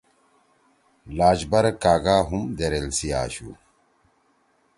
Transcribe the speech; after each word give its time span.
لاجبر 1.17 1.65
کاگا 1.81 2.17
ہُم 2.27 2.41
دیریل 2.57 2.87
سی 2.97 3.07
آشُو۔ 3.21 3.49